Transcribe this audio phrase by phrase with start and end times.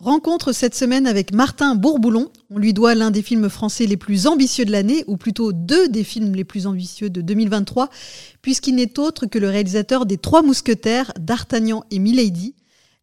[0.00, 2.30] Rencontre cette semaine avec Martin Bourboulon.
[2.48, 5.90] On lui doit l'un des films français les plus ambitieux de l'année, ou plutôt deux
[5.90, 7.90] des films les plus ambitieux de 2023,
[8.40, 12.54] puisqu'il n'est autre que le réalisateur des Trois Mousquetaires, d'Artagnan et Milady.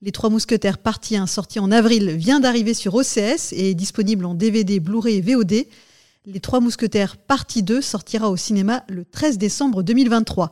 [0.01, 4.25] Les Trois Mousquetaires partie 1, sorti en avril, vient d'arriver sur OCS et est disponible
[4.25, 5.65] en DVD, Blu-ray et VOD.
[6.25, 10.49] Les Trois Mousquetaires partie 2 sortira au cinéma le 13 décembre 2023.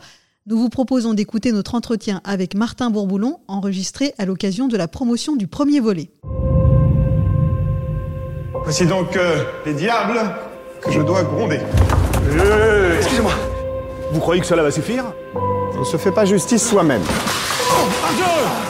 [0.48, 5.36] Nous vous proposons d'écouter notre entretien avec Martin Bourboulon, enregistré à l'occasion de la promotion
[5.36, 6.12] du premier volet.
[8.64, 10.20] Voici donc euh, les diables
[10.82, 11.60] que je dois gronder.
[12.30, 13.32] Euh, Excusez-moi.
[14.12, 15.06] Vous croyez que cela va suffire?
[15.34, 17.02] On ne se fait pas justice soi-même.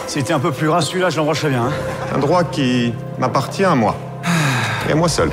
[0.07, 1.65] C'était un peu plus ras, celui-là, je l'embrancherais bien.
[1.65, 1.71] hein.
[2.15, 3.97] Un droit qui m'appartient à moi.
[4.87, 5.29] Et à moi seul.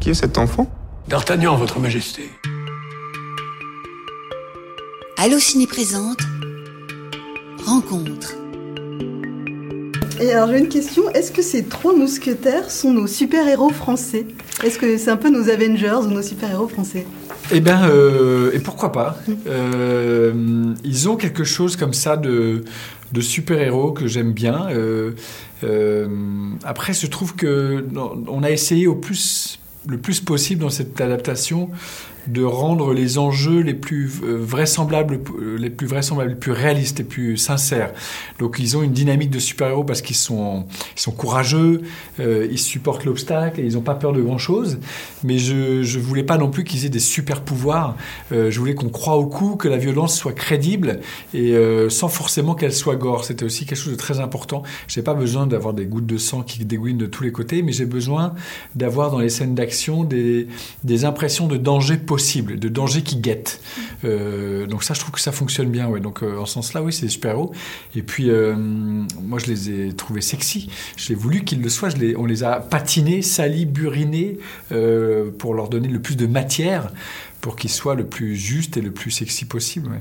[0.00, 0.66] Qui est cet enfant?
[1.06, 2.28] D'Artagnan, votre majesté.
[5.24, 6.18] Allociné présente
[7.64, 8.34] Rencontre.
[10.20, 14.26] Et alors j'ai une question, est-ce que ces trois mousquetaires sont nos super-héros français?
[14.64, 17.06] Est-ce que c'est un peu nos Avengers ou nos super-héros français?
[17.52, 19.16] Eh bien, euh, et pourquoi pas?
[19.46, 22.64] Euh, Ils ont quelque chose comme ça de,
[23.12, 24.70] de super-héros que j'aime bien.
[24.70, 25.12] Euh,
[25.62, 26.08] euh,
[26.64, 31.00] après, je trouve que non, on a essayé au plus, le plus possible dans cette
[31.00, 31.70] adaptation
[32.26, 36.98] de rendre les enjeux les plus euh, vraisemblables, euh, les plus vraisemblables, les plus réalistes,
[36.98, 37.92] les plus sincères.
[38.38, 41.82] Donc ils ont une dynamique de super-héros parce qu'ils sont, ils sont courageux,
[42.20, 44.78] euh, ils supportent l'obstacle et ils n'ont pas peur de grand-chose.
[45.24, 47.96] Mais je je voulais pas non plus qu'ils aient des super-pouvoirs.
[48.30, 51.00] Je voulais qu'on croie au coup, que la violence soit crédible
[51.34, 51.54] et
[51.88, 53.24] sans forcément qu'elle soit gore.
[53.24, 54.62] C'était aussi quelque chose de très important.
[54.88, 57.72] J'ai pas besoin d'avoir des gouttes de sang qui dégouinent de tous les côtés, mais
[57.72, 58.34] j'ai besoin
[58.74, 60.46] d'avoir dans les scènes d'action des,
[60.84, 63.60] des impressions de danger possible, de danger qui guette.
[64.04, 65.88] Euh, donc ça, je trouve que ça fonctionne bien.
[65.88, 66.00] Ouais.
[66.00, 67.52] Donc euh, en ce sens-là, oui, c'est des super-héros.
[67.94, 70.70] Et puis euh, moi, je les ai trouvés sexy.
[70.96, 71.90] J'ai voulu qu'ils le soient.
[72.16, 74.38] On les a patinés, salis, burinés
[75.38, 76.90] pour leur donner le plus de matière
[77.40, 80.00] pour qu'ils soient le plus juste et le plus sexy possible.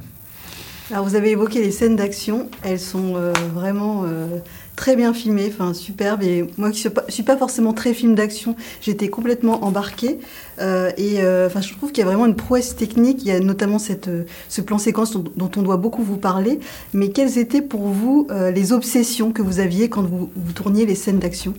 [0.91, 4.39] Alors vous avez évoqué les scènes d'action, elles sont euh, vraiment euh,
[4.75, 6.21] très bien filmées, enfin superbes.
[6.21, 10.19] Et moi qui ne suis pas, forcément très film d'action, j'étais complètement embarquée.
[10.59, 13.21] Euh, et enfin, je trouve qu'il y a vraiment une prouesse technique.
[13.21, 14.09] Il y a notamment cette,
[14.49, 16.59] ce plan séquence dont, on doit beaucoup vous parler.
[16.93, 20.95] Mais quelles étaient pour vous les obsessions que vous aviez quand vous, vous tourniez les
[20.95, 21.53] scènes d'action?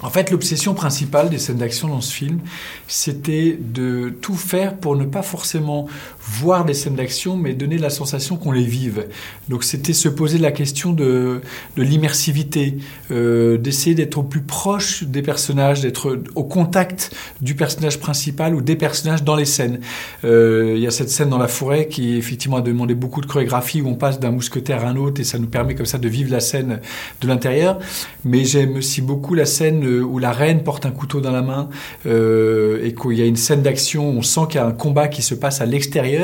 [0.00, 2.40] En fait, l'obsession principale des scènes d'action dans ce film,
[2.86, 5.86] c'était de tout faire pour ne pas forcément
[6.28, 9.06] voir des scènes d'action, mais donner la sensation qu'on les vive.
[9.48, 11.40] Donc, c'était se poser la question de,
[11.76, 12.78] l'immersivité,
[13.10, 18.60] euh, d'essayer d'être au plus proche des personnages, d'être au contact du personnage principal ou
[18.60, 19.80] des personnages dans les scènes.
[20.24, 23.26] Euh, Il y a cette scène dans la forêt qui, effectivement, a demandé beaucoup de
[23.26, 25.98] chorégraphie, où on passe d'un mousquetaire à un autre, et ça nous permet comme ça
[25.98, 26.80] de vivre la scène
[27.20, 27.78] de l'intérieur.
[28.24, 31.42] Mais j'aime aussi beaucoup la scène euh, où la reine porte un couteau dans la
[31.42, 31.68] main
[32.04, 35.22] et qu'il y a une scène d'action, on sent qu'il y a un combat qui
[35.22, 36.15] se passe à l'extérieur.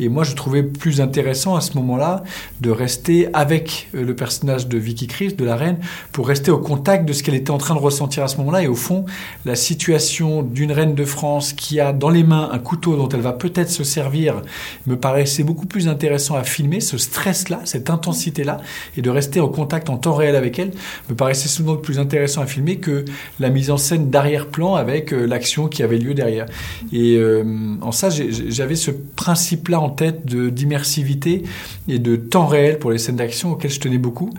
[0.00, 2.24] Et moi, je trouvais plus intéressant à ce moment-là
[2.60, 5.78] de rester avec euh, le personnage de Vicky Krieps, de la reine,
[6.12, 8.62] pour rester au contact de ce qu'elle était en train de ressentir à ce moment-là.
[8.62, 9.04] Et au fond,
[9.44, 13.20] la situation d'une reine de France qui a dans les mains un couteau dont elle
[13.20, 14.42] va peut-être se servir
[14.86, 18.60] me paraissait beaucoup plus intéressant à filmer, ce stress-là, cette intensité-là,
[18.96, 20.72] et de rester en contact en temps réel avec elle,
[21.08, 23.04] me paraissait souvent plus intéressant à filmer que
[23.40, 26.46] la mise en scène d'arrière-plan avec euh, l'action qui avait lieu derrière.
[26.92, 27.44] Et euh,
[27.80, 28.90] en ça, j'avais ce
[29.34, 31.42] principe-là en tête d'immersivité
[31.88, 34.30] et de temps réel pour les scènes d'action auxquelles je tenais beaucoup.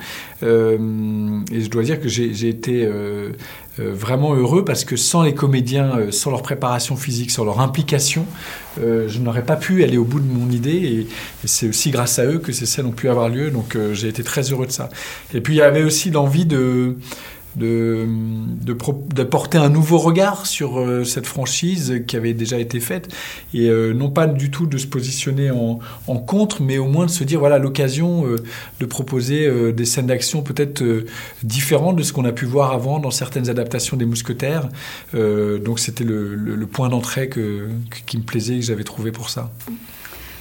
[0.41, 3.31] Euh, et je dois dire que j'ai été euh,
[3.79, 8.25] euh, vraiment heureux parce que sans les comédiens, sans leur préparation physique, sans leur implication,
[8.77, 10.77] je n'aurais pas pu aller au bout de mon idée.
[10.77, 11.07] Et,
[11.43, 13.51] c'est aussi grâce à eux que ces scènes ont pu avoir lieu.
[13.51, 14.89] Donc j'ai été très heureux de ça.
[15.33, 16.95] Et puis il y avait aussi l'envie de
[17.55, 18.05] de,
[18.61, 18.75] de,
[19.13, 23.07] d'apporter un nouveau regard sur euh, cette franchise qui avait déjà été faite
[23.53, 27.05] et euh, non pas du tout de se positionner en, en contre mais au moins
[27.05, 28.37] de se dire voilà l'occasion euh,
[28.79, 31.05] de proposer euh, des scènes d'action peut-être euh,
[31.43, 34.67] différentes de ce qu'on a pu voir avant dans certaines adaptations des mousquetaires.
[35.13, 38.65] Euh, donc c'était le, le- le point d'entrée que, que- qui me plaisait et que
[38.65, 39.51] j'avais trouvé pour ça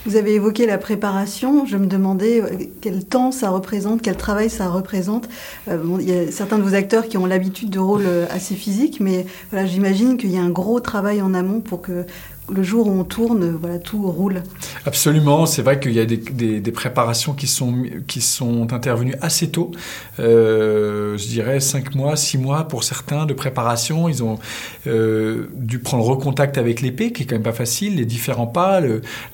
[0.07, 1.65] Vous avez évoqué la préparation.
[1.65, 2.49] Je me demandais euh,
[2.83, 5.31] quel temps ça représente, quel travail ça représente.
[5.69, 8.55] Euh, il y a certains de vos acteurs qui ont l'habitude de rôles euh, assez
[8.55, 12.05] physiques, mais voilà, j'imagine qu'il y a un gros travail en amont pour que
[12.53, 14.43] le jour où on tourne, voilà, tout roule.
[14.85, 17.75] Absolument, c'est vrai qu'il y a des, préparations qui sont,
[18.07, 19.71] qui sont intervenues assez tôt.
[20.19, 24.09] Euh, je dirais, cinq mois, six mois pour certains de préparation.
[24.09, 24.39] Ils ont
[24.87, 28.81] euh, dû prendre recontact avec l'épée, qui est quand même pas facile, les différents pas,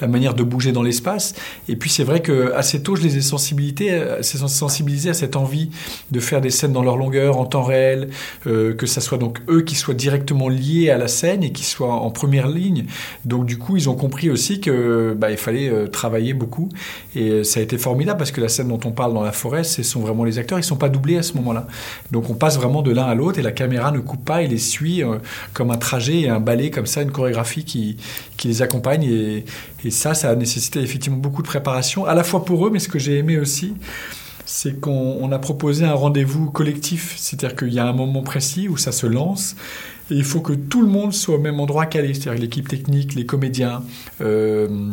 [0.01, 1.35] la manière de bouger dans l'espace.
[1.69, 5.71] Et puis c'est vrai que assez tôt, je les ai sensibilisés, euh, à cette envie
[6.11, 8.11] de faire des scènes dans leur longueur, en temps réel,
[8.45, 11.95] que ça soit donc eux qui soient directement liés à la scène et qui soient
[11.95, 12.87] en première ligne.
[13.25, 16.69] Donc du coup, ils ont compris aussi que bah, il fallait travailler beaucoup.
[17.15, 19.65] Et ça a été formidable parce que la scène dont on parle dans la forêt,
[19.65, 20.59] ce sont vraiment les acteurs.
[20.59, 21.67] Ils sont pas doublés à ce moment-là.
[22.11, 24.49] Donc on passe vraiment de l'un à l'autre et la caméra ne coupe pas et
[24.49, 25.03] les suit
[25.53, 27.97] comme un trajet et un ballet comme ça, une chorégraphie qui,
[28.37, 29.05] qui les accompagne.
[29.05, 29.45] Et,
[29.85, 32.79] et, ça, ça a nécessité effectivement beaucoup de préparation, à la fois pour eux, mais
[32.79, 33.75] ce que j'ai aimé aussi,
[34.47, 37.15] c'est qu'on a proposé un rendez-vous collectif.
[37.17, 39.57] C'est-à-dire qu'il y a un moment précis où ça se lance.
[40.11, 43.15] Et il faut que tout le monde soit au même endroit calé, c'est-à-dire l'équipe technique,
[43.15, 43.83] les comédiens,
[44.21, 44.91] euh,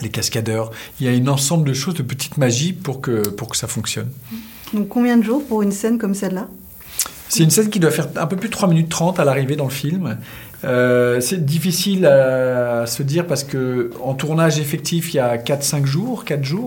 [0.00, 0.70] les cascadeurs.
[1.00, 3.66] Il y a un ensemble de choses, de petites magies pour que, pour que ça
[3.66, 4.10] fonctionne.
[4.72, 6.48] Donc combien de jours pour une scène comme celle-là?
[7.28, 9.56] C'est une scène qui doit faire un peu plus de 3 minutes 30 à l'arrivée
[9.56, 10.18] dans le film.
[10.64, 15.84] Euh, c'est difficile à se dire parce que en tournage effectif, il y a 4-5
[15.84, 16.64] jours, 4 jours.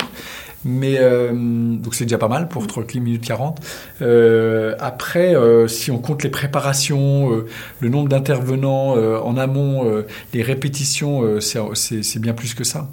[0.68, 3.60] Mais euh, donc c'est déjà pas mal pour 3 minutes 40.
[4.02, 5.36] Euh, après,
[5.68, 7.44] si on compte les préparations,
[7.80, 10.04] le nombre d'intervenants en amont,
[10.34, 12.90] les répétitions, c'est bien plus que ça.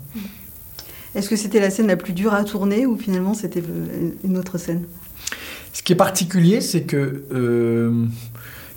[1.15, 3.63] Est-ce que c'était la scène la plus dure à tourner ou finalement c'était
[4.25, 4.85] une autre scène?
[5.73, 7.25] Ce qui est particulier, c'est que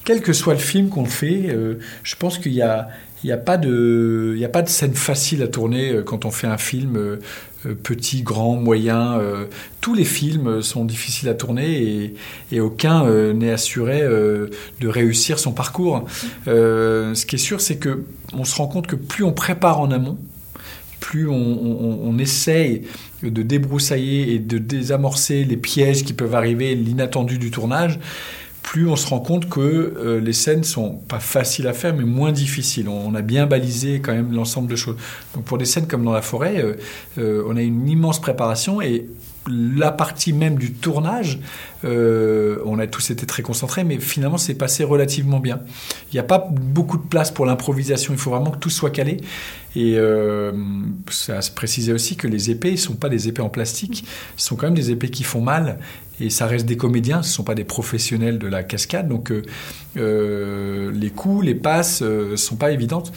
[0.06, 2.88] quel que soit le film qu'on fait, euh, je pense qu'il n'y a,
[3.38, 4.38] pas de,
[4.68, 7.18] scène facile à tourner euh, quand on fait un film
[7.84, 9.20] petit, grand, moyen.
[9.82, 12.16] tous les films sont difficiles à tourner et,
[12.52, 16.06] et aucun n'est assuré de réussir son parcours.
[16.46, 18.04] ce qui est sûr, c'est que
[18.34, 20.20] on se rend compte que plus on prépare en amont,
[21.06, 22.84] plus on, essaye
[23.22, 28.00] de débroussailler et de désamorcer les pièges qui peuvent arriver, l'inattendu du tournage,
[28.66, 32.04] plus on se rend compte que euh, les scènes sont pas faciles à faire, mais
[32.04, 32.90] moins difficiles.
[32.90, 34.98] On, a bien balisé quand même l'ensemble de choses.
[35.36, 36.74] Donc pour des scènes comme dans la forêt, euh,
[37.20, 39.06] euh, on a une immense préparation et
[39.48, 41.40] la partie même du tournage,
[41.84, 45.60] euh, on a tous été très concentrés, mais finalement c'est passé relativement bien.
[46.12, 48.90] Il n'y a pas beaucoup de place pour l'improvisation, il faut vraiment que tout soit
[48.90, 49.18] calé.
[49.76, 50.52] Et euh,
[51.10, 54.06] ça se préciser aussi que les épées ne sont pas des épées en plastique,
[54.38, 55.80] ce sont quand même des épées qui font mal.
[56.22, 59.10] Et ça reste des comédiens, ce ne sont pas des professionnels de la cascade.
[59.10, 59.34] Donc
[59.98, 63.12] euh, les coups, les passes ne sont pas évidentes.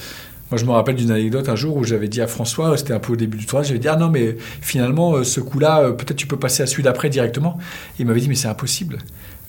[0.50, 2.98] Moi, je me rappelle d'une anecdote un jour où j'avais dit à François, c'était un
[2.98, 5.92] peu au début du tournage, j'avais dit Ah non, mais finalement, euh, ce coup-là, euh,
[5.92, 7.58] peut-être tu peux passer à celui d'après directement.
[7.98, 8.98] il m'avait dit Mais c'est impossible.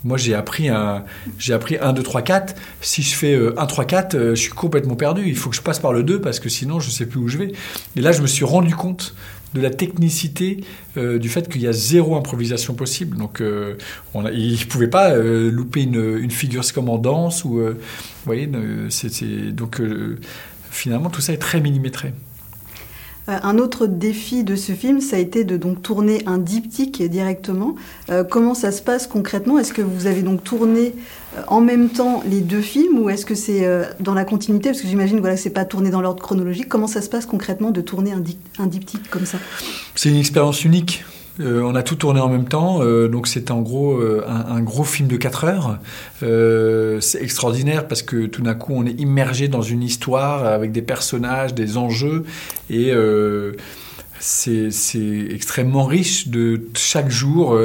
[0.04, 1.04] Moi, j'ai appris un,
[1.38, 2.56] j'ai appris 1, 2, 3, 4.
[2.82, 5.24] Si je fais 1, 3, 4, je suis complètement perdu.
[5.28, 7.20] Il faut que je passe par le 2 parce que sinon, je ne sais plus
[7.20, 7.52] où je vais.
[7.96, 9.14] Et là, je me suis rendu compte
[9.54, 10.64] de la technicité
[10.96, 13.18] euh, du fait qu'il y a zéro improvisation possible.
[13.18, 17.44] Donc, il ne pouvait pas louper une, une, figure comme en danse.
[17.44, 17.76] Ou, vous
[18.26, 18.50] voyez,
[18.90, 19.82] c'est, donc
[20.80, 22.14] finalement, tout ça est très millimétré.
[23.28, 27.04] Euh, un autre défi de ce film, ça a été de donc tourner un diptyque
[27.04, 27.76] directement.
[28.10, 29.60] Euh, comment ça se passe concrètement?
[29.60, 30.96] Est-ce que vous avez donc tourné
[31.38, 33.68] euh, en même temps les deux films ou est-ce que c'est
[34.00, 34.70] dans la continuité?
[34.70, 36.70] Parce que j'imagine voilà, que c'est pas tourné dans l'ordre chronologique.
[36.70, 38.24] Comment ça se passe concrètement de tourner un,
[38.58, 39.38] un diptyque comme ça?
[39.96, 41.04] C'est une expérience unique.
[41.40, 44.62] Euh, on a tout tourné en même temps, euh, donc c'est en gros euh, un,
[44.62, 45.80] gros film de 4 heures.
[47.02, 50.82] c'est extraordinaire parce que tout d'un coup on est immergé dans une histoire avec des
[50.82, 52.26] personnages, des enjeux
[52.70, 52.92] et
[54.20, 54.70] c'est
[55.30, 57.58] extrêmement riche de chaque jour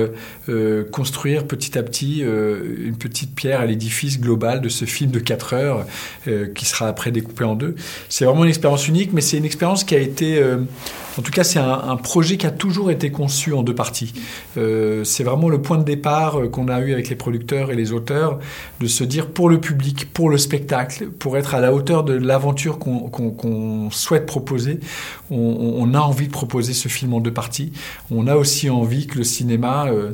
[0.92, 5.54] construire petit à petit une petite pierre à l'édifice global de ce film de 4
[5.54, 5.86] heures
[6.54, 7.74] qui sera après découpé en deux.
[8.08, 10.40] C'est vraiment une expérience unique, mais c'est une expérience qui a été
[11.18, 14.12] en tout cas, c'est un, projet qui a toujours été conçu en deux parties.
[14.56, 17.76] Euh, c'est vraiment le point de départ euh, qu'on a eu avec les producteurs et
[17.76, 18.38] les auteurs,
[18.80, 22.14] de se dire pour le public, pour le spectacle, pour être à la hauteur de
[22.14, 24.80] l'aventure qu'on souhaite proposer,
[25.30, 27.72] on, a envie de proposer ce film en deux parties.
[28.10, 29.86] On a aussi envie que le cinéma...
[29.86, 30.12] Euh,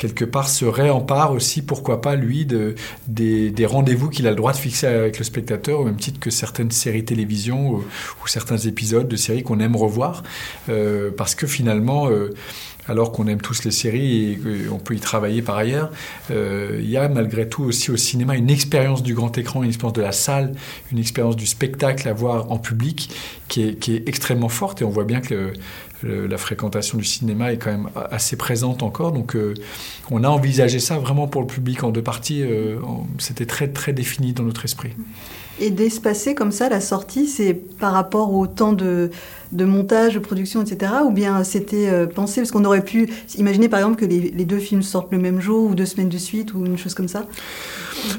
[0.00, 2.74] quelque part se réempare aussi, pourquoi pas, lui, de,
[3.06, 6.30] des, rendez-vous qu'il a le droit de fixer avec le spectateur, au même titre que
[6.30, 7.84] certaines séries télévision ou,
[8.26, 10.22] certains épisodes de séries qu'on aime revoir,
[10.70, 12.08] euh, parce que finalement...
[12.08, 12.32] Euh,
[12.90, 15.92] alors qu'on aime tous les séries et qu'on peut y travailler par ailleurs,
[16.32, 19.68] euh, il y a malgré tout aussi au cinéma une expérience du grand écran, une
[19.68, 20.52] expérience de la salle,
[20.90, 23.14] une expérience du spectacle à voir en public
[23.46, 25.52] qui est, extrêmement forte et on voit bien que
[26.02, 29.12] la fréquentation du cinéma est quand même assez présente encore.
[29.12, 29.36] Donc
[30.10, 32.42] on a envisagé ça vraiment pour le public en deux parties.
[33.18, 34.92] C'était très très défini dans notre esprit.
[35.60, 39.10] Et d'espacer comme ça la sortie, c'est par rapport au temps de,
[39.52, 40.92] de montage, de production, etc.
[41.04, 42.40] Ou bien c'était euh, pensé?
[42.40, 45.70] Parce qu'on aurait pu imaginer par exemple que les, deux films sortent le même jour
[45.70, 47.26] ou deux semaines de suite ou une chose comme ça?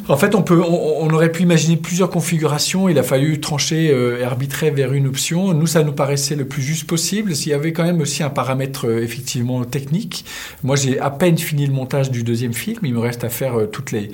[0.08, 2.90] En fait, on, aurait pu imaginer plusieurs configurations.
[2.90, 5.54] Il a fallu trancher euh, arbitrer vers une option.
[5.54, 7.36] Nous, ça nous paraissait le plus juste possible.
[7.36, 10.26] S'il y avait quand même aussi un paramètre euh, effectivement technique.
[10.64, 12.80] Moi, j'ai à peine fini le montage du deuxième film.
[12.84, 13.56] Il me reste à faire
[13.92, 14.12] les,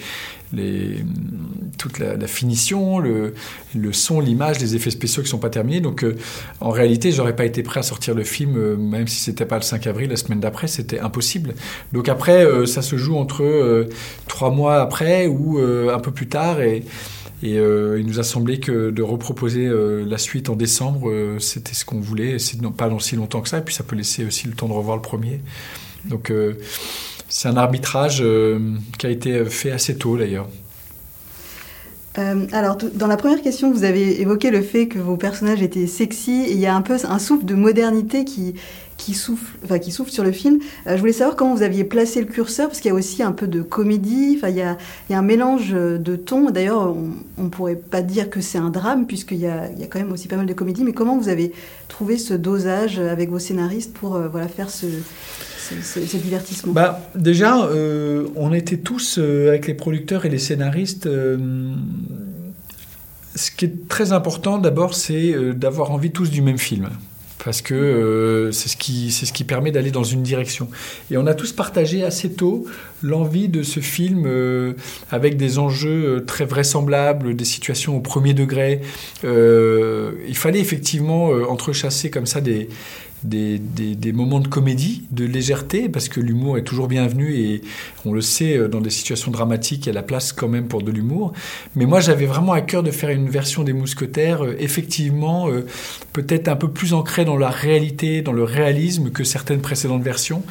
[1.77, 3.33] toute la, finition, le,
[3.91, 5.81] son, l'image, les effets spéciaux qui sont pas terminés.
[5.81, 6.15] Donc, euh,
[6.61, 9.57] en réalité, j'aurais pas été prêt à sortir le film, euh, même si c'était pas
[9.57, 11.53] le 5 avril, la semaine d'après, c'était impossible.
[11.93, 13.87] Donc après, euh, ça se joue entre
[14.27, 16.83] trois mois après ou un peu plus tard et
[17.43, 21.99] et il nous a semblé que de reproposer la suite en décembre, c'était ce qu'on
[21.99, 22.39] voulait.
[22.39, 23.59] C'est pas dans si longtemps que ça.
[23.59, 25.39] Et puis ça peut laisser aussi le temps de revoir le premier.
[26.05, 26.31] Donc
[27.29, 28.59] c'est un arbitrage euh,
[28.97, 30.47] qui a été fait assez tôt d'ailleurs.
[32.17, 35.85] Euh, alors, dans la première question, vous avez évoqué le fait que vos personnages étaient
[35.85, 38.55] sexy et il y a un peu un souffle de modernité qui,
[38.97, 40.59] qui, souffle, enfin, qui souffle sur le film.
[40.87, 43.23] Euh, je voulais savoir comment vous aviez placé le curseur, parce qu'il y a aussi
[43.23, 44.77] un peu de comédie, enfin, il, y a,
[45.09, 46.49] un mélange de tons.
[46.49, 46.95] D'ailleurs,
[47.37, 49.87] on ne pourrait pas dire que c'est un drame, puisqu'il y a, il y a
[49.87, 51.53] quand même aussi pas mal de comédie, mais comment vous avez
[51.87, 54.87] trouvé ce dosage avec vos scénaristes pour voilà, faire ce,
[56.17, 56.73] divertissement?
[56.73, 61.73] Bah, Déjà, euh, on était tous, euh, avec les producteurs et les scénaristes, euh,
[63.35, 66.89] ce qui est très important d'abord, c'est d'avoir envie tous du même film
[67.47, 70.67] parce que c'est ce qui c'est ce qui permet d'aller dans une direction.
[71.09, 72.65] Et on a tous partagé assez tôt
[73.01, 74.29] l'envie de ce film
[75.11, 78.81] avec des enjeux très vraisemblables, des situations au premier degré.
[79.23, 82.67] il fallait effectivement entrechasser comme ça des
[83.23, 87.61] des, moments de comédie, de légèreté, parce que l'humour est toujours bienvenu et
[88.05, 90.67] on le sait, euh, dans des situations dramatiques, il y a la place quand même
[90.67, 91.33] pour de l'humour.
[91.75, 95.65] Mais moi, j'avais vraiment à cœur de faire une version des Mousquetaires, euh, effectivement, euh,
[96.13, 100.43] peut-être un peu plus ancrée dans la réalité, dans le réalisme que certaines précédentes versions,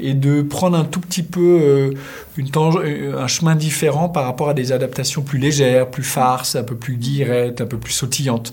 [0.00, 1.92] et de prendre un tout petit peu
[2.36, 6.74] une un chemin différent par rapport à des adaptations plus légères, plus farces, un peu
[6.74, 8.52] plus guillerettes, un peu plus sautillantes,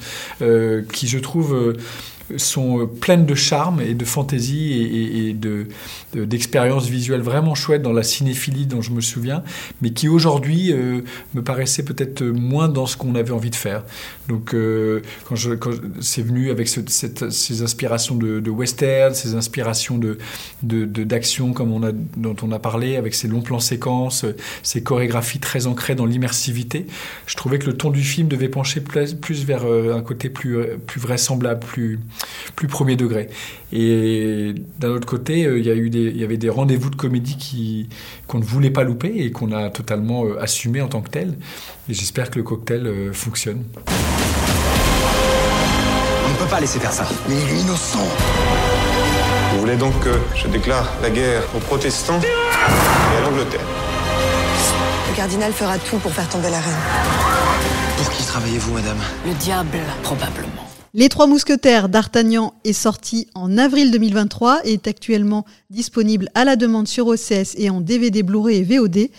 [0.94, 1.76] qui, je trouve,
[2.38, 5.68] sont euh, pleines de charme et de fantaisie et, de,
[6.14, 9.44] d'expériences visuelles vraiment chouettes dans la cinéphilie dont je me souviens,
[9.82, 11.02] mais qui aujourd'hui euh,
[11.34, 13.84] me paraissaient peut-être moins dans ce qu'on avait envie de faire.
[14.28, 15.72] Donc euh, quand, quand
[16.02, 20.18] c'est venu avec ces inspirations de, western, ces inspirations de,
[20.64, 24.26] d'action comme on a, dont on a parlé, avec ces longs plans séquences,
[24.64, 26.86] ces chorégraphies très ancrées dans l'immersivité,
[27.26, 30.58] je trouvais que le ton du film devait pencher plus, plus vers un côté plus,
[30.86, 32.00] plus vraisemblable, plus
[32.56, 33.30] plus premier degré.
[33.72, 36.90] Et d'un autre côté, euh, il y, a eu des, il y avait des rendez-vous
[36.90, 37.88] de comédie qui,
[38.28, 41.38] qu'on ne voulait pas louper et qu'on a totalement euh, assumé en tant que tel.
[41.90, 43.64] Et j'espère que le cocktail euh, fonctionne.
[46.26, 47.08] On ne peut pas laisser faire ça.
[47.28, 48.08] Mais il est innocent.
[49.54, 53.66] Vous voulez donc que je déclare la guerre aux protestants et à l'Angleterre?
[55.10, 56.74] Le cardinal fera tout pour faire tomber la reine.
[57.98, 59.00] Pour qui travaillez-vous, madame?
[59.26, 60.69] Le diable, probablement.
[60.96, 66.56] Les Trois Mousquetaires d'Artagnan est sorti en avril 2023 et est actuellement disponible à la
[66.56, 69.10] demande sur OCS et en DVD Blu-ray et VOD.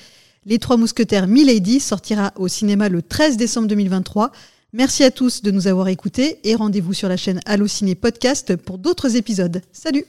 [0.47, 4.33] Les Trois Mousquetaires Milady sortira au cinéma le 13 décembre 2023.
[4.73, 8.79] Merci à tous de nous avoir écoutés et rendez-vous sur la chaîne Allociné Podcast pour
[8.79, 9.63] d'autres épisodes.
[9.73, 10.07] Salut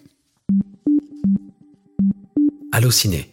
[2.72, 3.30] Allociné